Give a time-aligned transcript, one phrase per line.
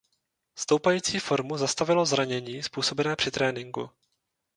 [0.55, 3.89] Stoupající formu zastavilo zranění způsobené při tréninku.